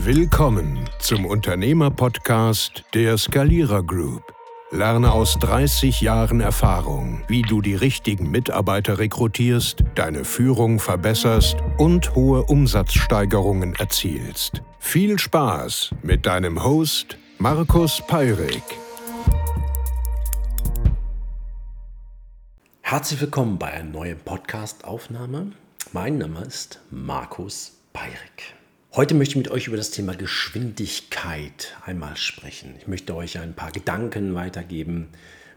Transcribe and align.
Willkommen 0.00 0.88
zum 1.00 1.26
Unternehmerpodcast 1.26 2.84
der 2.94 3.18
Skalierer 3.18 3.82
Group. 3.82 4.22
Lerne 4.70 5.10
aus 5.10 5.36
30 5.40 6.00
Jahren 6.00 6.40
Erfahrung, 6.40 7.24
wie 7.26 7.42
du 7.42 7.60
die 7.60 7.74
richtigen 7.74 8.30
Mitarbeiter 8.30 9.00
rekrutierst, 9.00 9.82
deine 9.96 10.24
Führung 10.24 10.78
verbesserst 10.78 11.56
und 11.78 12.14
hohe 12.14 12.44
Umsatzsteigerungen 12.44 13.74
erzielst. 13.74 14.62
Viel 14.78 15.18
Spaß 15.18 15.90
mit 16.02 16.26
deinem 16.26 16.62
Host 16.62 17.18
Markus 17.38 18.00
Peirik. 18.06 18.62
Herzlich 22.82 23.20
willkommen 23.20 23.58
bei 23.58 23.72
einer 23.72 23.90
neuen 23.90 24.20
Podcast-Aufnahme. 24.20 25.50
Mein 25.92 26.18
Name 26.18 26.42
ist 26.42 26.80
Markus 26.88 27.72
Peirik. 27.92 28.57
Heute 28.94 29.14
möchte 29.14 29.32
ich 29.32 29.36
mit 29.36 29.50
euch 29.50 29.66
über 29.66 29.76
das 29.76 29.90
Thema 29.90 30.14
Geschwindigkeit 30.14 31.76
einmal 31.84 32.16
sprechen. 32.16 32.74
Ich 32.78 32.88
möchte 32.88 33.14
euch 33.14 33.38
ein 33.38 33.52
paar 33.52 33.70
Gedanken 33.70 34.34
weitergeben, 34.34 35.08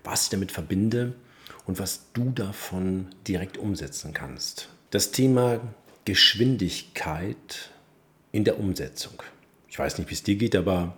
was 0.03 0.25
ich 0.25 0.29
damit 0.31 0.51
verbinde 0.51 1.13
und 1.65 1.79
was 1.79 2.11
du 2.11 2.31
davon 2.31 3.07
direkt 3.25 3.57
umsetzen 3.57 4.13
kannst. 4.13 4.67
Das 4.89 5.11
Thema 5.11 5.61
Geschwindigkeit 6.03 7.69
in 8.33 8.43
der 8.43 8.59
Umsetzung. 8.59 9.23
Ich 9.69 9.79
weiß 9.79 9.97
nicht, 9.97 10.09
wie 10.09 10.15
es 10.15 10.23
dir 10.23 10.35
geht, 10.35 10.55
aber 10.55 10.97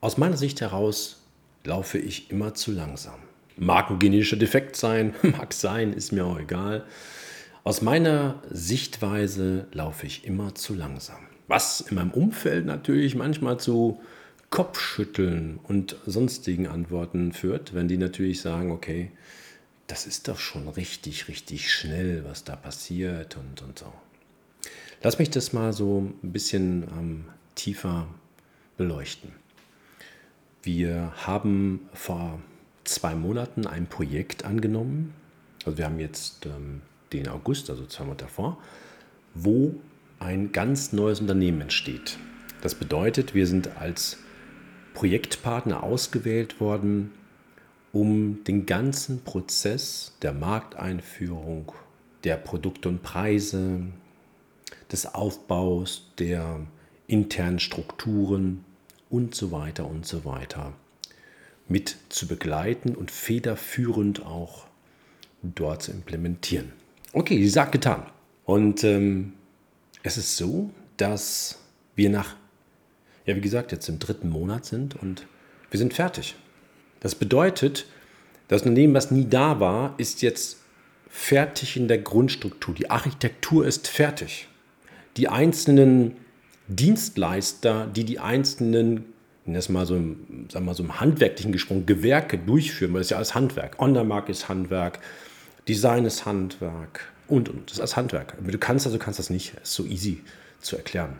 aus 0.00 0.16
meiner 0.16 0.36
Sicht 0.36 0.60
heraus 0.60 1.22
laufe 1.64 1.98
ich 1.98 2.30
immer 2.30 2.54
zu 2.54 2.70
langsam. 2.70 3.18
Mag 3.56 3.90
ein 3.90 3.98
genetischer 3.98 4.36
Defekt 4.36 4.76
sein, 4.76 5.12
mag 5.22 5.52
sein, 5.52 5.92
ist 5.92 6.12
mir 6.12 6.24
auch 6.24 6.38
egal. 6.38 6.86
Aus 7.64 7.82
meiner 7.82 8.40
Sichtweise 8.48 9.66
laufe 9.72 10.06
ich 10.06 10.24
immer 10.24 10.54
zu 10.54 10.74
langsam. 10.74 11.31
Was 11.52 11.82
in 11.82 11.96
meinem 11.96 12.12
Umfeld 12.12 12.64
natürlich 12.64 13.14
manchmal 13.14 13.60
zu 13.60 14.00
Kopfschütteln 14.48 15.60
und 15.62 15.96
sonstigen 16.06 16.66
Antworten 16.66 17.34
führt, 17.34 17.74
wenn 17.74 17.88
die 17.88 17.98
natürlich 17.98 18.40
sagen, 18.40 18.70
okay, 18.70 19.10
das 19.86 20.06
ist 20.06 20.28
doch 20.28 20.38
schon 20.38 20.66
richtig, 20.66 21.28
richtig 21.28 21.70
schnell, 21.70 22.24
was 22.24 22.44
da 22.44 22.56
passiert 22.56 23.36
und, 23.36 23.60
und 23.60 23.78
so. 23.78 23.92
Lass 25.02 25.18
mich 25.18 25.28
das 25.28 25.52
mal 25.52 25.74
so 25.74 26.10
ein 26.22 26.32
bisschen 26.32 26.84
ähm, 26.84 27.24
tiefer 27.54 28.06
beleuchten. 28.78 29.32
Wir 30.62 31.12
haben 31.26 31.80
vor 31.92 32.40
zwei 32.84 33.14
Monaten 33.14 33.66
ein 33.66 33.88
Projekt 33.88 34.46
angenommen, 34.46 35.12
also 35.66 35.76
wir 35.76 35.84
haben 35.84 36.00
jetzt 36.00 36.46
ähm, 36.46 36.80
den 37.12 37.28
August, 37.28 37.68
also 37.68 37.84
zwei 37.84 38.04
Monate 38.04 38.24
davor, 38.24 38.56
wo 39.34 39.74
ein 40.22 40.52
ganz 40.52 40.92
neues 40.92 41.20
Unternehmen 41.20 41.62
entsteht. 41.62 42.18
Das 42.60 42.74
bedeutet, 42.74 43.34
wir 43.34 43.46
sind 43.46 43.76
als 43.76 44.18
Projektpartner 44.94 45.82
ausgewählt 45.82 46.60
worden, 46.60 47.10
um 47.92 48.44
den 48.44 48.64
ganzen 48.64 49.22
Prozess 49.24 50.16
der 50.22 50.32
Markteinführung, 50.32 51.72
der 52.24 52.36
Produkte 52.36 52.88
und 52.88 53.02
Preise, 53.02 53.80
des 54.90 55.14
Aufbaus, 55.14 56.10
der 56.18 56.60
internen 57.06 57.58
Strukturen 57.58 58.64
und 59.10 59.34
so 59.34 59.50
weiter 59.50 59.86
und 59.86 60.06
so 60.06 60.24
weiter 60.24 60.72
mit 61.68 61.96
zu 62.10 62.28
begleiten 62.28 62.94
und 62.94 63.10
federführend 63.10 64.24
auch 64.24 64.66
dort 65.42 65.82
zu 65.82 65.92
implementieren. 65.92 66.72
Okay, 67.12 67.46
Sache 67.48 67.72
getan. 67.72 68.04
Und 68.44 68.84
ähm, 68.84 69.32
es 70.02 70.16
ist 70.16 70.36
so, 70.36 70.70
dass 70.96 71.58
wir 71.94 72.10
nach, 72.10 72.36
ja 73.26 73.36
wie 73.36 73.40
gesagt, 73.40 73.72
jetzt 73.72 73.88
im 73.88 73.98
dritten 73.98 74.28
Monat 74.28 74.64
sind 74.64 74.96
und 74.96 75.26
wir 75.70 75.78
sind 75.78 75.94
fertig. 75.94 76.34
Das 77.00 77.14
bedeutet, 77.14 77.86
das 78.48 78.62
Unternehmen, 78.62 78.94
was 78.94 79.10
nie 79.10 79.26
da 79.28 79.60
war, 79.60 79.94
ist 79.98 80.22
jetzt 80.22 80.58
fertig 81.08 81.76
in 81.76 81.88
der 81.88 81.98
Grundstruktur. 81.98 82.74
Die 82.74 82.90
Architektur 82.90 83.66
ist 83.66 83.88
fertig. 83.88 84.48
Die 85.16 85.28
einzelnen 85.28 86.16
Dienstleister, 86.68 87.86
die 87.86 88.04
die 88.04 88.18
einzelnen, 88.18 89.04
das 89.44 89.68
mal 89.68 89.86
so 89.86 89.96
im, 89.96 90.48
sagen 90.50 90.64
wir 90.64 90.74
so 90.74 90.82
im 90.82 91.00
handwerklichen 91.00 91.52
gesprochen, 91.52 91.86
Gewerke 91.86 92.38
durchführen, 92.38 92.92
weil 92.92 93.00
das 93.00 93.06
ist 93.06 93.10
ja 93.10 93.16
alles 93.18 93.34
Handwerk. 93.34 93.78
Ondermark 93.78 94.28
ist 94.28 94.48
Handwerk, 94.48 95.00
Design 95.68 96.04
ist 96.04 96.24
Handwerk, 96.24 97.12
und, 97.32 97.48
und. 97.48 97.70
Das 97.70 97.78
ist 97.78 97.96
Handwerk. 97.96 98.36
Du 98.40 98.58
kannst 98.58 98.86
du 98.86 98.98
kannst 98.98 99.18
das 99.18 99.30
nicht. 99.30 99.54
Ist 99.62 99.74
so 99.74 99.84
easy 99.84 100.22
zu 100.60 100.76
erklären. 100.76 101.16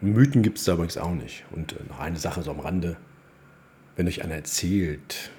Mythen 0.00 0.42
gibt 0.42 0.58
es 0.58 0.64
da 0.64 0.74
übrigens 0.74 0.96
auch 0.96 1.12
nicht. 1.12 1.44
Und 1.50 1.72
äh, 1.72 1.76
noch 1.88 1.98
eine 1.98 2.18
Sache 2.18 2.42
so 2.42 2.50
am 2.50 2.60
Rande. 2.60 2.96
Wenn 3.96 4.06
euch 4.06 4.22
einer 4.22 4.34
erzählt, 4.34 5.30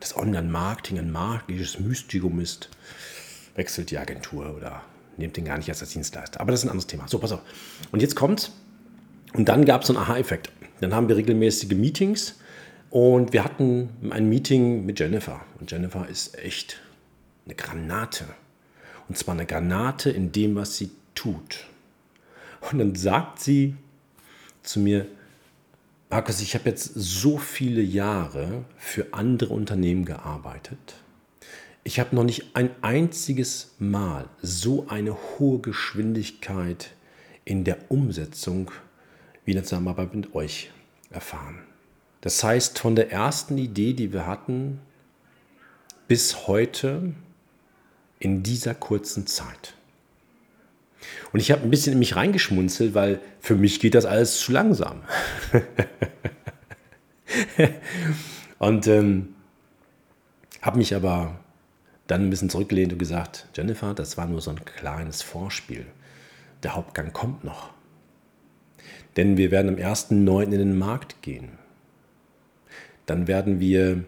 dass 0.00 0.16
Online-Marketing 0.16 0.98
ein 0.98 1.10
magisches 1.10 1.78
Mystikum 1.78 2.40
ist, 2.40 2.68
wechselt 3.54 3.90
die 3.90 3.98
Agentur 3.98 4.54
oder 4.56 4.82
nehmt 5.16 5.36
den 5.36 5.44
gar 5.44 5.56
nicht 5.56 5.68
als 5.68 5.88
Dienstleister. 5.88 6.40
Aber 6.40 6.50
das 6.50 6.60
ist 6.60 6.66
ein 6.66 6.70
anderes 6.70 6.86
Thema. 6.86 7.06
So, 7.08 7.18
pass 7.18 7.32
auf. 7.32 7.40
Und 7.92 8.02
jetzt 8.02 8.16
kommt's. 8.16 8.52
Und 9.34 9.48
dann 9.48 9.64
gab 9.64 9.82
es 9.82 9.86
so 9.86 9.94
einen 9.94 10.02
Aha-Effekt. 10.02 10.50
Dann 10.80 10.94
haben 10.94 11.08
wir 11.08 11.16
regelmäßige 11.16 11.70
Meetings 11.70 12.40
und 12.90 13.32
wir 13.32 13.44
hatten 13.44 13.88
ein 14.10 14.28
Meeting 14.28 14.84
mit 14.84 14.98
Jennifer. 14.98 15.40
Und 15.60 15.70
Jennifer 15.70 16.08
ist 16.08 16.36
echt 16.38 16.80
eine 17.46 17.54
Granate. 17.54 18.24
Und 19.12 19.18
zwar 19.18 19.34
eine 19.34 19.44
Granate 19.44 20.08
in 20.08 20.32
dem, 20.32 20.54
was 20.54 20.78
sie 20.78 20.90
tut. 21.14 21.66
Und 22.62 22.78
dann 22.78 22.94
sagt 22.94 23.40
sie 23.40 23.76
zu 24.62 24.80
mir, 24.80 25.06
Markus, 26.08 26.40
ich 26.40 26.54
habe 26.54 26.70
jetzt 26.70 26.92
so 26.94 27.36
viele 27.36 27.82
Jahre 27.82 28.64
für 28.78 29.12
andere 29.12 29.52
Unternehmen 29.52 30.06
gearbeitet. 30.06 30.94
Ich 31.84 32.00
habe 32.00 32.16
noch 32.16 32.24
nicht 32.24 32.56
ein 32.56 32.70
einziges 32.80 33.74
Mal 33.78 34.30
so 34.40 34.86
eine 34.88 35.14
hohe 35.38 35.58
Geschwindigkeit 35.58 36.94
in 37.44 37.64
der 37.64 37.90
Umsetzung 37.90 38.70
wie 39.44 39.50
in 39.50 39.56
der 39.56 39.64
Zusammenarbeit 39.64 40.14
mit 40.14 40.34
euch 40.34 40.70
erfahren. 41.10 41.58
Das 42.22 42.42
heißt, 42.42 42.78
von 42.78 42.96
der 42.96 43.12
ersten 43.12 43.58
Idee, 43.58 43.92
die 43.92 44.14
wir 44.14 44.26
hatten, 44.26 44.80
bis 46.08 46.46
heute 46.46 47.12
in 48.22 48.44
dieser 48.44 48.74
kurzen 48.74 49.26
Zeit. 49.26 49.74
Und 51.32 51.40
ich 51.40 51.50
habe 51.50 51.62
ein 51.62 51.70
bisschen 51.70 51.94
in 51.94 51.98
mich 51.98 52.14
reingeschmunzelt, 52.14 52.94
weil 52.94 53.20
für 53.40 53.56
mich 53.56 53.80
geht 53.80 53.96
das 53.96 54.04
alles 54.04 54.38
zu 54.38 54.52
langsam. 54.52 55.02
und 58.60 58.86
ähm, 58.86 59.34
habe 60.60 60.78
mich 60.78 60.94
aber 60.94 61.40
dann 62.06 62.22
ein 62.22 62.30
bisschen 62.30 62.48
zurückgelehnt 62.48 62.92
und 62.92 62.98
gesagt, 62.98 63.48
Jennifer, 63.56 63.92
das 63.92 64.16
war 64.16 64.26
nur 64.26 64.40
so 64.40 64.50
ein 64.50 64.64
kleines 64.64 65.22
Vorspiel. 65.22 65.84
Der 66.62 66.76
Hauptgang 66.76 67.12
kommt 67.12 67.42
noch. 67.42 67.70
Denn 69.16 69.36
wir 69.36 69.50
werden 69.50 69.68
am 69.68 69.76
1.9. 69.76 70.44
in 70.44 70.50
den 70.52 70.78
Markt 70.78 71.22
gehen. 71.22 71.58
Dann 73.06 73.26
werden 73.26 73.58
wir 73.58 74.04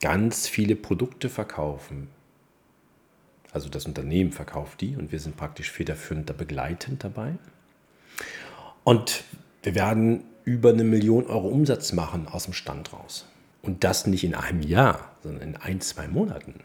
ganz 0.00 0.48
viele 0.48 0.74
Produkte 0.74 1.28
verkaufen. 1.28 2.08
Also 3.52 3.68
das 3.68 3.86
Unternehmen 3.86 4.32
verkauft 4.32 4.80
die 4.80 4.96
und 4.96 5.12
wir 5.12 5.18
sind 5.18 5.36
praktisch 5.36 5.70
federführend 5.70 6.30
da 6.30 6.34
begleitend 6.34 7.02
dabei. 7.02 7.34
Und 8.84 9.24
wir 9.62 9.74
werden 9.74 10.24
über 10.44 10.70
eine 10.70 10.84
Million 10.84 11.26
Euro 11.26 11.48
Umsatz 11.48 11.92
machen 11.92 12.28
aus 12.28 12.44
dem 12.44 12.54
Stand 12.54 12.92
raus. 12.92 13.26
Und 13.62 13.84
das 13.84 14.06
nicht 14.06 14.24
in 14.24 14.34
einem 14.34 14.62
Jahr, 14.62 15.14
sondern 15.22 15.42
in 15.42 15.56
ein, 15.56 15.80
zwei 15.80 16.08
Monaten. 16.08 16.60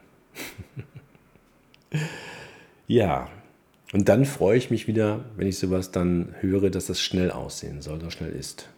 ja, 2.88 3.29
und 3.91 4.09
dann 4.09 4.25
freue 4.25 4.57
ich 4.57 4.72
mich 4.72 4.88
wieder, 4.88 5.25
wenn 5.35 5.47
ich 5.47 5.59
sowas 5.59 5.91
dann 5.91 6.35
höre, 6.40 6.70
dass 6.70 6.88
das 6.88 7.02
schnell 7.02 7.31
aussehen 7.31 7.81
soll 7.81 7.97
oder 7.97 8.11
schnell 8.11 8.31
ist. 8.31 8.70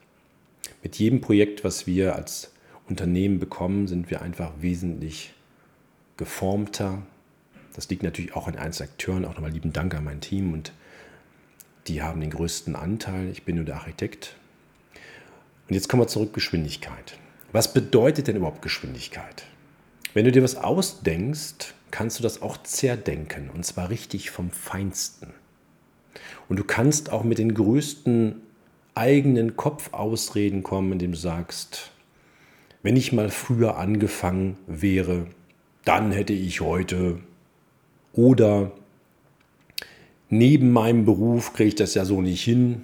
Mit 0.83 0.97
jedem 0.97 1.21
Projekt, 1.21 1.63
was 1.63 1.87
wir 1.87 2.15
als 2.15 2.51
Unternehmen 2.89 3.39
bekommen, 3.39 3.87
sind 3.87 4.09
wir 4.09 4.21
einfach 4.21 4.51
wesentlich 4.59 5.33
geformter, 6.17 7.03
das 7.77 7.87
liegt 7.89 8.01
natürlich 8.01 8.35
auch 8.35 8.47
an 8.47 8.57
einzelnen 8.57 8.89
Akteuren. 8.89 9.23
Auch 9.23 9.35
nochmal 9.35 9.51
lieben 9.51 9.71
Dank 9.71 9.93
an 9.93 10.03
mein 10.03 10.19
Team 10.19 10.51
und 10.51 10.73
die 11.87 12.01
haben 12.01 12.19
den 12.19 12.31
größten 12.31 12.75
Anteil. 12.75 13.29
Ich 13.29 13.43
bin 13.43 13.55
nur 13.55 13.65
der 13.65 13.75
Architekt. 13.75 14.35
Und 15.69 15.75
jetzt 15.75 15.87
kommen 15.87 16.01
wir 16.01 16.07
zurück, 16.07 16.33
Geschwindigkeit. 16.33 17.19
Was 17.51 17.73
bedeutet 17.73 18.27
denn 18.27 18.35
überhaupt 18.35 18.63
Geschwindigkeit? 18.63 19.45
Wenn 20.15 20.25
du 20.25 20.31
dir 20.31 20.41
was 20.41 20.55
ausdenkst, 20.55 21.75
kannst 21.91 22.17
du 22.17 22.23
das 22.23 22.41
auch 22.41 22.57
zerdenken 22.63 23.51
und 23.51 23.63
zwar 23.63 23.91
richtig 23.91 24.31
vom 24.31 24.49
Feinsten. 24.49 25.35
Und 26.49 26.57
du 26.57 26.63
kannst 26.63 27.11
auch 27.11 27.23
mit 27.23 27.37
den 27.37 27.53
größten 27.53 28.41
eigenen 28.95 29.55
Kopfausreden 29.55 30.63
kommen, 30.63 30.93
indem 30.93 31.11
du 31.11 31.17
sagst, 31.17 31.91
wenn 32.81 32.95
ich 32.95 33.13
mal 33.13 33.29
früher 33.29 33.77
angefangen 33.77 34.57
wäre, 34.65 35.27
dann 35.85 36.11
hätte 36.11 36.33
ich 36.33 36.61
heute 36.61 37.19
oder 38.17 38.71
neben 40.27 40.73
meinem 40.73 41.05
Beruf 41.05 41.53
kriege 41.53 41.69
ich 41.69 41.75
das 41.75 41.93
ja 41.93 42.03
so 42.03 42.21
nicht 42.21 42.43
hin. 42.43 42.83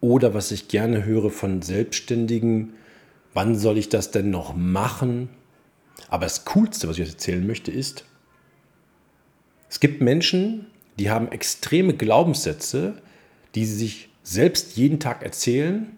Oder 0.00 0.32
was 0.32 0.52
ich 0.52 0.68
gerne 0.68 1.04
höre 1.04 1.30
von 1.30 1.60
Selbstständigen, 1.60 2.74
wann 3.34 3.58
soll 3.58 3.76
ich 3.76 3.88
das 3.88 4.12
denn 4.12 4.30
noch 4.30 4.54
machen? 4.54 5.28
Aber 6.08 6.24
das 6.24 6.44
Coolste, 6.44 6.88
was 6.88 6.96
ich 6.96 7.02
euch 7.02 7.10
erzählen 7.10 7.46
möchte, 7.46 7.72
ist, 7.72 8.04
es 9.68 9.80
gibt 9.80 10.00
Menschen, 10.00 10.66
die 10.98 11.10
haben 11.10 11.32
extreme 11.32 11.94
Glaubenssätze, 11.94 13.02
die 13.54 13.66
sie 13.66 13.76
sich 13.76 14.08
selbst 14.22 14.76
jeden 14.76 15.00
Tag 15.00 15.24
erzählen, 15.24 15.96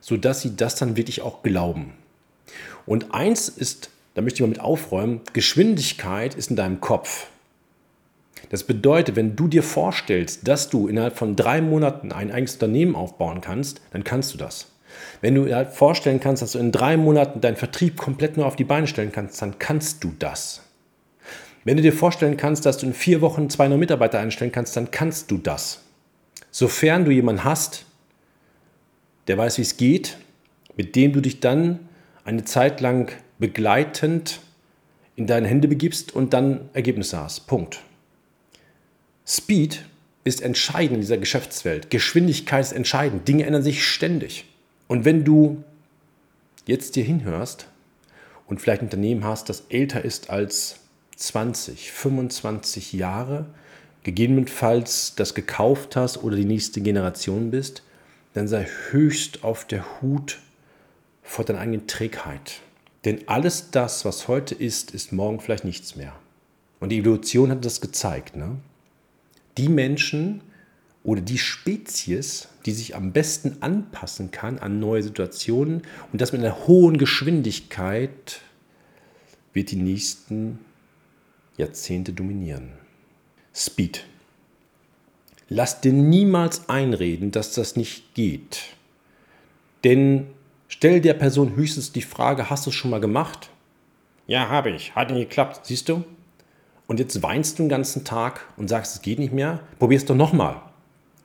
sodass 0.00 0.42
sie 0.42 0.54
das 0.54 0.76
dann 0.76 0.96
wirklich 0.96 1.22
auch 1.22 1.42
glauben. 1.42 1.94
Und 2.86 3.12
eins 3.12 3.48
ist, 3.48 3.90
da 4.14 4.22
möchte 4.22 4.36
ich 4.36 4.40
mal 4.42 4.48
mit 4.48 4.60
aufräumen, 4.60 5.22
Geschwindigkeit 5.32 6.36
ist 6.36 6.50
in 6.50 6.56
deinem 6.56 6.80
Kopf. 6.80 7.26
Das 8.50 8.64
bedeutet, 8.64 9.16
wenn 9.16 9.36
du 9.36 9.48
dir 9.48 9.62
vorstellst, 9.62 10.48
dass 10.48 10.70
du 10.70 10.88
innerhalb 10.88 11.16
von 11.16 11.36
drei 11.36 11.60
Monaten 11.60 12.12
ein 12.12 12.30
eigenes 12.30 12.54
Unternehmen 12.54 12.96
aufbauen 12.96 13.40
kannst, 13.40 13.80
dann 13.92 14.04
kannst 14.04 14.32
du 14.32 14.38
das. 14.38 14.68
Wenn 15.20 15.34
du 15.34 15.44
dir 15.44 15.66
vorstellen 15.66 16.20
kannst, 16.20 16.42
dass 16.42 16.52
du 16.52 16.58
in 16.58 16.72
drei 16.72 16.96
Monaten 16.96 17.40
deinen 17.40 17.56
Vertrieb 17.56 17.96
komplett 17.96 18.36
nur 18.36 18.46
auf 18.46 18.56
die 18.56 18.64
Beine 18.64 18.86
stellen 18.86 19.12
kannst, 19.12 19.40
dann 19.42 19.58
kannst 19.58 20.02
du 20.02 20.12
das. 20.18 20.62
Wenn 21.64 21.76
du 21.76 21.82
dir 21.82 21.92
vorstellen 21.92 22.36
kannst, 22.36 22.64
dass 22.64 22.78
du 22.78 22.86
in 22.86 22.94
vier 22.94 23.20
Wochen 23.20 23.50
zwei 23.50 23.68
neue 23.68 23.78
Mitarbeiter 23.78 24.18
einstellen 24.18 24.52
kannst, 24.52 24.76
dann 24.76 24.90
kannst 24.90 25.30
du 25.30 25.38
das. 25.38 25.82
Sofern 26.50 27.04
du 27.04 27.10
jemanden 27.10 27.44
hast, 27.44 27.84
der 29.26 29.36
weiß, 29.36 29.58
wie 29.58 29.62
es 29.62 29.76
geht, 29.76 30.16
mit 30.76 30.96
dem 30.96 31.12
du 31.12 31.20
dich 31.20 31.40
dann 31.40 31.80
eine 32.24 32.44
Zeit 32.44 32.80
lang 32.80 33.12
begleitend 33.38 34.40
in 35.16 35.26
deine 35.26 35.48
Hände 35.48 35.68
begibst 35.68 36.14
und 36.14 36.32
dann 36.32 36.70
Ergebnisse 36.72 37.18
hast. 37.18 37.40
Punkt. 37.46 37.82
Speed 39.28 39.84
ist 40.24 40.40
entscheidend 40.40 40.94
in 40.94 41.00
dieser 41.02 41.18
Geschäftswelt. 41.18 41.90
Geschwindigkeit 41.90 42.62
ist 42.62 42.72
entscheidend. 42.72 43.28
Dinge 43.28 43.44
ändern 43.44 43.62
sich 43.62 43.84
ständig. 43.84 44.46
Und 44.86 45.04
wenn 45.04 45.24
du 45.24 45.62
jetzt 46.66 46.96
dir 46.96 47.04
hinhörst 47.04 47.66
und 48.46 48.60
vielleicht 48.60 48.80
ein 48.80 48.86
Unternehmen 48.86 49.24
hast, 49.24 49.50
das 49.50 49.64
älter 49.68 50.02
ist 50.02 50.30
als 50.30 50.76
20, 51.16 51.92
25 51.92 52.94
Jahre, 52.94 53.46
gegebenenfalls 54.02 55.14
das 55.14 55.34
gekauft 55.34 55.94
hast 55.94 56.22
oder 56.22 56.36
die 56.36 56.46
nächste 56.46 56.80
Generation 56.80 57.50
bist, 57.50 57.82
dann 58.32 58.48
sei 58.48 58.66
höchst 58.90 59.44
auf 59.44 59.66
der 59.66 60.00
Hut 60.00 60.38
vor 61.22 61.44
deiner 61.44 61.60
eigenen 61.60 61.86
Trägheit. 61.86 62.60
Denn 63.04 63.28
alles 63.28 63.70
das, 63.72 64.06
was 64.06 64.26
heute 64.26 64.54
ist, 64.54 64.92
ist 64.92 65.12
morgen 65.12 65.40
vielleicht 65.40 65.64
nichts 65.64 65.96
mehr. 65.96 66.14
Und 66.80 66.90
die 66.90 66.98
Evolution 66.98 67.50
hat 67.50 67.64
das 67.64 67.82
gezeigt. 67.82 68.36
Ne? 68.36 68.56
Die 69.58 69.68
Menschen 69.68 70.40
oder 71.04 71.20
die 71.20 71.38
Spezies, 71.38 72.48
die 72.64 72.72
sich 72.72 72.94
am 72.94 73.12
besten 73.12 73.56
anpassen 73.60 74.30
kann 74.30 74.58
an 74.58 74.78
neue 74.78 75.02
Situationen 75.02 75.82
und 76.12 76.20
das 76.20 76.32
mit 76.32 76.42
einer 76.42 76.66
hohen 76.66 76.96
Geschwindigkeit, 76.96 78.40
wird 79.52 79.70
die 79.70 79.76
nächsten 79.76 80.60
Jahrzehnte 81.56 82.12
dominieren. 82.12 82.72
Speed. 83.54 84.04
Lass 85.48 85.80
dir 85.80 85.92
niemals 85.92 86.68
einreden, 86.68 87.30
dass 87.32 87.54
das 87.54 87.74
nicht 87.74 88.14
geht. 88.14 88.60
Denn 89.82 90.28
stell 90.68 91.00
der 91.00 91.14
Person 91.14 91.56
höchstens 91.56 91.90
die 91.90 92.02
Frage, 92.02 92.50
hast 92.50 92.66
du 92.66 92.70
es 92.70 92.76
schon 92.76 92.90
mal 92.90 93.00
gemacht? 93.00 93.50
Ja, 94.26 94.48
habe 94.48 94.70
ich. 94.70 94.94
Hat 94.94 95.10
nicht 95.10 95.30
geklappt. 95.30 95.64
Siehst 95.64 95.88
du? 95.88 96.04
Und 96.88 96.98
jetzt 96.98 97.22
weinst 97.22 97.58
du 97.58 97.64
den 97.64 97.68
ganzen 97.68 98.04
Tag 98.04 98.40
und 98.56 98.68
sagst, 98.68 98.96
es 98.96 99.02
geht 99.02 99.18
nicht 99.18 99.32
mehr. 99.32 99.60
Probier 99.78 99.98
es 99.98 100.06
doch 100.06 100.16
nochmal. 100.16 100.62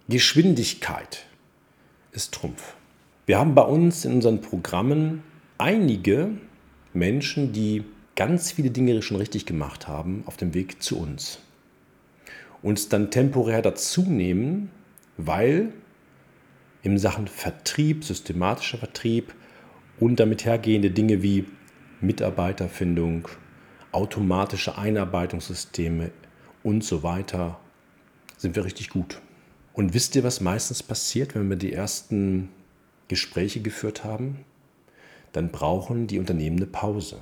Geschwindigkeit 0.10 1.26
ist 2.12 2.34
Trumpf. 2.34 2.76
Wir 3.26 3.40
haben 3.40 3.56
bei 3.56 3.62
uns 3.62 4.04
in 4.04 4.12
unseren 4.16 4.42
Programmen 4.42 5.24
einige 5.58 6.32
Menschen, 6.94 7.54
die 7.54 7.86
ganz 8.18 8.52
viele 8.52 8.72
Dinge 8.72 9.02
schon 9.02 9.16
richtig 9.16 9.46
gemacht 9.46 9.88
haben 9.88 10.24
auf 10.26 10.36
dem 10.36 10.54
Weg 10.54 10.84
zu 10.84 11.00
uns. 11.00 11.40
Uns 12.62 12.90
dann 12.90 13.10
temporär 13.10 13.62
dazu 13.62 14.02
nehmen, 14.02 14.70
weil 15.16 15.72
in 16.82 16.98
Sachen 16.98 17.28
Vertrieb, 17.28 18.04
systematischer 18.04 18.80
Vertrieb 18.80 19.34
und 19.98 20.20
damit 20.20 20.44
hergehende 20.44 20.92
Dinge 20.92 21.24
wie 21.24 21.46
Mitarbeiterfindung, 22.02 23.30
automatische 23.94 24.78
Einarbeitungssysteme 24.78 26.12
und 26.64 26.84
so 26.84 27.04
weiter 27.04 27.60
sind 28.38 28.56
wir 28.56 28.66
richtig 28.66 28.90
gut. 28.90 29.22
Und 29.74 29.94
wisst 29.94 30.16
ihr, 30.16 30.24
was 30.24 30.42
meistens 30.42 30.84
passiert, 30.84 31.36
wenn 31.36 31.50
wir 31.50 31.58
die 31.58 31.74
ersten 31.74 32.50
Gespräche 33.08 33.62
geführt 33.62 34.04
haben? 34.04 34.46
Dann 35.32 35.50
brauchen 35.50 36.08
die 36.08 36.20
Unternehmen 36.20 36.58
eine 36.58 36.68
Pause. 36.68 37.20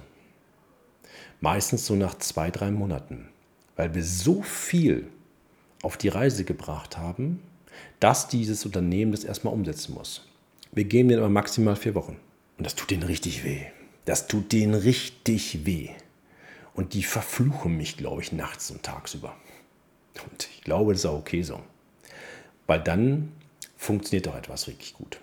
Meistens 1.40 1.86
so 1.86 1.96
nach 1.96 2.18
zwei, 2.18 2.52
drei 2.52 2.72
Monaten, 2.72 3.30
weil 3.76 3.96
wir 3.96 4.04
so 4.04 4.42
viel 4.42 5.08
auf 5.82 5.98
die 5.98 6.10
Reise 6.10 6.44
gebracht 6.44 6.98
haben, 6.98 7.42
dass 8.00 8.28
dieses 8.28 8.66
Unternehmen 8.66 9.12
das 9.12 9.24
erstmal 9.24 9.54
umsetzen 9.54 9.94
muss. 9.94 10.28
Wir 10.72 10.84
geben 10.84 11.10
denen 11.10 11.22
aber 11.22 11.30
maximal 11.30 11.76
vier 11.76 11.96
Wochen. 11.96 12.18
Und 12.58 12.66
das 12.66 12.76
tut 12.76 12.92
denen 12.92 13.04
richtig 13.04 13.44
weh. 13.44 13.62
Das 14.06 14.28
tut 14.28 14.52
denen 14.52 14.74
richtig 14.74 15.66
weh. 15.66 15.90
Und 16.74 16.94
die 16.94 17.04
verfluchen 17.04 17.76
mich, 17.76 17.98
glaube 17.98 18.22
ich, 18.22 18.32
nachts 18.32 18.72
und 18.72 18.84
tagsüber. 18.84 19.36
Und 20.30 20.50
ich 20.54 20.62
glaube, 20.62 20.94
das 20.94 21.02
ist 21.02 21.06
auch 21.06 21.20
okay 21.20 21.44
so. 21.44 21.60
Weil 22.68 22.82
dann 22.82 23.32
funktioniert 23.78 24.28
doch 24.28 24.36
etwas 24.36 24.68
richtig 24.68 24.94
gut. 24.94 25.20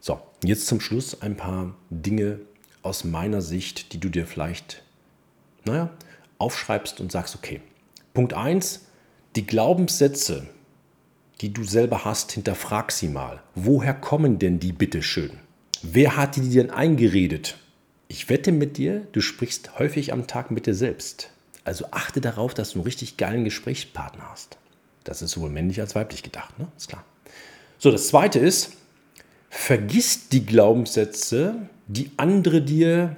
So, 0.00 0.20
jetzt 0.44 0.66
zum 0.66 0.80
Schluss 0.80 1.20
ein 1.20 1.36
paar 1.36 1.74
Dinge 1.90 2.40
aus 2.82 3.04
meiner 3.04 3.42
Sicht, 3.42 3.92
die 3.92 3.98
du 3.98 4.08
dir 4.08 4.26
vielleicht, 4.26 4.82
naja, 5.64 5.90
aufschreibst 6.38 7.00
und 7.00 7.10
sagst, 7.10 7.34
okay. 7.34 7.60
Punkt 8.14 8.32
1, 8.32 8.86
die 9.34 9.46
Glaubenssätze, 9.46 10.46
die 11.40 11.52
du 11.52 11.64
selber 11.64 12.04
hast, 12.04 12.32
hinterfrag 12.32 12.92
sie 12.92 13.08
mal. 13.08 13.42
Woher 13.54 13.92
kommen 13.92 14.38
denn 14.38 14.60
die 14.60 14.72
bitte 14.72 15.02
schön? 15.02 15.38
Wer 15.82 16.16
hat 16.16 16.36
die 16.36 16.48
denn 16.48 16.70
eingeredet? 16.70 17.58
Ich 18.08 18.28
wette 18.28 18.52
mit 18.52 18.76
dir, 18.76 19.06
du 19.12 19.20
sprichst 19.20 19.78
häufig 19.78 20.12
am 20.12 20.26
Tag 20.26 20.50
mit 20.50 20.66
dir 20.66 20.74
selbst. 20.74 21.30
Also 21.64 21.86
achte 21.90 22.20
darauf, 22.20 22.54
dass 22.54 22.70
du 22.70 22.78
einen 22.78 22.84
richtig 22.84 23.16
geilen 23.16 23.44
Gesprächspartner 23.44 24.30
hast. 24.30 24.56
Das 25.04 25.22
ist 25.22 25.32
sowohl 25.32 25.50
männlich 25.50 25.80
als 25.80 25.94
weiblich 25.94 26.22
gedacht, 26.22 26.58
ne? 26.58 26.68
Ist 26.76 26.88
klar. 26.88 27.04
So, 27.78 27.90
das 27.90 28.08
zweite 28.08 28.38
ist, 28.38 28.72
vergiss 29.50 30.28
die 30.28 30.46
Glaubenssätze, 30.46 31.56
die 31.88 32.10
andere 32.16 32.62
dir 32.62 33.16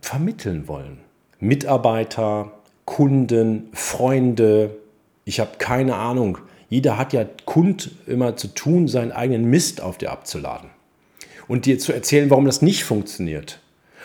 vermitteln 0.00 0.68
wollen. 0.68 1.00
Mitarbeiter, 1.40 2.52
Kunden, 2.84 3.68
Freunde, 3.72 4.76
ich 5.24 5.40
habe 5.40 5.56
keine 5.58 5.96
Ahnung. 5.96 6.38
Jeder 6.68 6.98
hat 6.98 7.12
ja 7.12 7.24
Kund 7.44 7.90
immer 8.06 8.36
zu 8.36 8.48
tun, 8.48 8.88
seinen 8.88 9.12
eigenen 9.12 9.44
Mist 9.44 9.80
auf 9.80 9.98
dir 9.98 10.12
abzuladen. 10.12 10.70
Und 11.46 11.66
dir 11.66 11.78
zu 11.78 11.92
erzählen, 11.92 12.30
warum 12.30 12.46
das 12.46 12.62
nicht 12.62 12.84
funktioniert. 12.84 13.60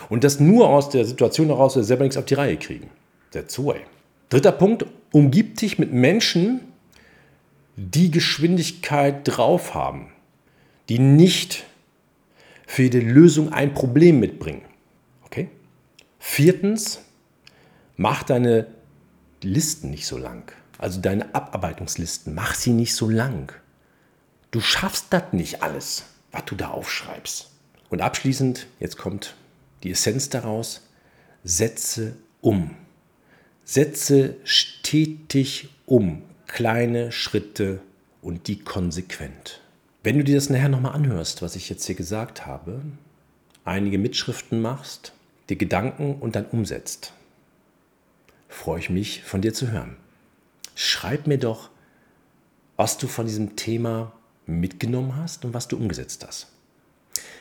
Und 0.09 0.23
das 0.23 0.39
nur 0.39 0.69
aus 0.69 0.89
der 0.89 1.05
Situation 1.05 1.47
heraus, 1.47 1.73
dass 1.73 1.83
wir 1.83 1.87
selber 1.87 2.03
nichts 2.03 2.17
auf 2.17 2.25
die 2.25 2.33
Reihe 2.33 2.57
kriegen. 2.57 2.89
That's 3.31 3.55
the 3.55 3.65
way. 3.65 3.81
Dritter 4.29 4.51
Punkt, 4.51 4.85
umgib 5.11 5.57
dich 5.57 5.79
mit 5.79 5.91
Menschen, 5.91 6.61
die 7.75 8.11
Geschwindigkeit 8.11 9.21
drauf 9.23 9.73
haben, 9.73 10.09
die 10.89 10.99
nicht 10.99 11.65
für 12.67 12.83
jede 12.83 12.99
Lösung 12.99 13.51
ein 13.53 13.73
Problem 13.73 14.19
mitbringen. 14.19 14.61
Okay? 15.25 15.49
Viertens, 16.19 17.01
mach 17.97 18.23
deine 18.23 18.67
Listen 19.41 19.89
nicht 19.89 20.05
so 20.05 20.17
lang. 20.17 20.51
Also 20.77 21.01
deine 21.01 21.33
Abarbeitungslisten, 21.33 22.33
mach 22.35 22.55
sie 22.55 22.71
nicht 22.71 22.93
so 22.95 23.09
lang. 23.09 23.51
Du 24.51 24.61
schaffst 24.61 25.07
das 25.09 25.31
nicht 25.31 25.63
alles, 25.63 26.05
was 26.31 26.45
du 26.45 26.55
da 26.55 26.69
aufschreibst. 26.69 27.49
Und 27.89 28.01
abschließend, 28.01 28.67
jetzt 28.79 28.97
kommt 28.97 29.35
die 29.83 29.91
Essenz 29.91 30.29
daraus, 30.29 30.87
setze 31.43 32.15
um. 32.41 32.75
Setze 33.63 34.35
stetig 34.43 35.69
um, 35.85 36.23
kleine 36.47 37.11
Schritte 37.11 37.81
und 38.21 38.47
die 38.47 38.59
konsequent. 38.59 39.61
Wenn 40.03 40.17
du 40.17 40.23
dir 40.23 40.35
das 40.35 40.49
nachher 40.49 40.69
nochmal 40.69 40.93
anhörst, 40.93 41.41
was 41.41 41.55
ich 41.55 41.69
jetzt 41.69 41.85
hier 41.85 41.95
gesagt 41.95 42.45
habe, 42.45 42.81
einige 43.65 43.97
Mitschriften 43.97 44.61
machst, 44.61 45.13
dir 45.49 45.57
Gedanken 45.57 46.15
und 46.15 46.35
dann 46.35 46.45
umsetzt, 46.45 47.13
freue 48.47 48.79
ich 48.79 48.89
mich 48.89 49.23
von 49.23 49.41
dir 49.41 49.53
zu 49.53 49.71
hören. 49.71 49.97
Schreib 50.75 51.27
mir 51.27 51.37
doch, 51.37 51.69
was 52.77 52.97
du 52.97 53.07
von 53.07 53.25
diesem 53.25 53.55
Thema 53.55 54.13
mitgenommen 54.49 55.15
hast 55.15 55.45
und 55.45 55.53
was 55.53 55.67
du 55.67 55.77
umgesetzt 55.77 56.25
hast. 56.27 56.47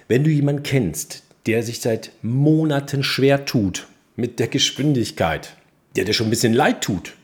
Wenn 0.07 0.25
du 0.25 0.31
jemanden 0.31 0.63
kennst, 0.63 1.23
der 1.47 1.63
sich 1.63 1.81
seit 1.81 2.13
Monaten 2.23 3.03
schwer 3.03 3.45
tut 3.45 3.87
mit 4.17 4.39
der 4.39 4.49
Geschwindigkeit, 4.49 5.57
der 5.97 6.05
dir 6.05 6.13
schon 6.13 6.27
ein 6.29 6.31
bisschen 6.31 6.53
leid 6.53 6.83
tut, 6.83 7.15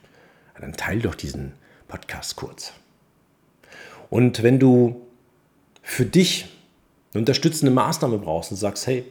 dann 0.61 0.73
teil 0.73 1.01
doch 1.01 1.15
diesen 1.15 1.53
Podcast 1.89 2.37
kurz. 2.37 2.73
Und 4.11 4.43
wenn 4.43 4.59
du 4.59 5.03
für 5.83 6.07
dich 6.07 6.47
eine 7.13 7.21
unterstützende 7.21 7.73
Maßnahme 7.73 8.19
brauchst 8.19 8.51
und 8.51 8.57
sagst, 8.57 8.87
hey, 8.87 9.05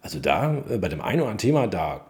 also 0.00 0.18
da 0.18 0.64
äh, 0.70 0.78
bei 0.78 0.88
dem 0.88 1.00
einen 1.00 1.20
oder 1.20 1.30
anderen 1.30 1.38
Thema, 1.38 1.66
da 1.66 2.06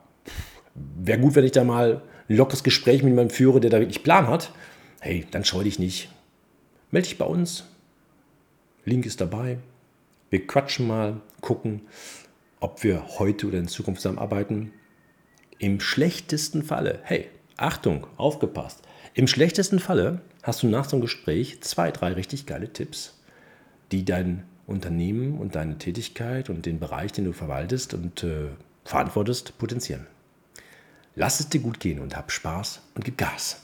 wäre 0.74 1.18
gut, 1.18 1.34
wenn 1.34 1.44
ich 1.44 1.52
da 1.52 1.64
mal 1.64 2.02
ein 2.28 2.36
lockeres 2.36 2.62
Gespräch 2.62 3.02
mit 3.02 3.10
jemandem 3.10 3.34
führe, 3.34 3.60
der 3.60 3.70
da 3.70 3.80
wirklich 3.80 4.02
Plan 4.02 4.28
hat, 4.28 4.52
hey, 5.00 5.26
dann 5.30 5.44
scheu 5.44 5.64
dich 5.64 5.78
nicht. 5.78 6.10
Melde 6.90 7.08
dich 7.08 7.18
bei 7.18 7.24
uns. 7.24 7.64
Link 8.88 9.06
ist 9.06 9.20
dabei. 9.20 9.58
Wir 10.30 10.46
quatschen 10.46 10.86
mal, 10.86 11.20
gucken, 11.40 11.82
ob 12.60 12.82
wir 12.82 13.18
heute 13.18 13.46
oder 13.46 13.58
in 13.58 13.68
Zukunft 13.68 14.02
zusammenarbeiten. 14.02 14.72
Im 15.58 15.80
schlechtesten 15.80 16.62
Falle, 16.62 17.00
hey, 17.02 17.28
Achtung, 17.56 18.06
aufgepasst. 18.16 18.82
Im 19.14 19.26
schlechtesten 19.26 19.78
Falle 19.78 20.20
hast 20.42 20.62
du 20.62 20.68
nach 20.68 20.88
so 20.88 20.96
einem 20.96 21.02
Gespräch 21.02 21.60
zwei, 21.62 21.90
drei 21.90 22.12
richtig 22.12 22.46
geile 22.46 22.72
Tipps, 22.72 23.18
die 23.90 24.04
dein 24.04 24.44
Unternehmen 24.66 25.38
und 25.38 25.54
deine 25.54 25.78
Tätigkeit 25.78 26.50
und 26.50 26.66
den 26.66 26.78
Bereich, 26.78 27.12
den 27.12 27.24
du 27.24 27.32
verwaltest 27.32 27.94
und 27.94 28.22
äh, 28.22 28.48
verantwortest, 28.84 29.58
potenzieren. 29.58 30.06
Lass 31.14 31.40
es 31.40 31.48
dir 31.48 31.60
gut 31.60 31.80
gehen 31.80 31.98
und 31.98 32.16
hab 32.16 32.30
Spaß 32.30 32.80
und 32.94 33.04
gib 33.04 33.18
Gas. 33.18 33.62